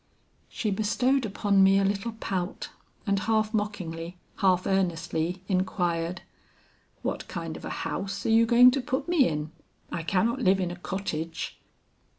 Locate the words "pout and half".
2.13-3.53